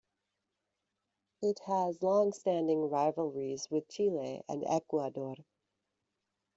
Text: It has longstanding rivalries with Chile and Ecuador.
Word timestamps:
It 1.43 1.59
has 1.67 2.01
longstanding 2.01 2.89
rivalries 2.89 3.69
with 3.69 3.87
Chile 3.87 4.41
and 4.49 4.63
Ecuador. 4.65 5.35